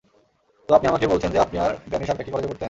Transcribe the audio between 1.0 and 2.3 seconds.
বলছেন যে আপনি আর ড্যানি শার্প